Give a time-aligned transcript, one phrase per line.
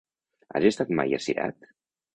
[0.55, 1.73] Has estat mai a Cirat?